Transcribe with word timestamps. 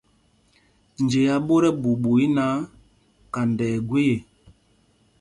Njea 1.03 1.35
ɓot 1.47 1.63
ɛɓuuɓu 1.69 2.09
í 2.25 2.27
náǎ, 2.35 2.53
kanda 3.33 3.65
ɛ́ 3.75 3.79
gwee 3.87 4.09
ê. 4.15 4.17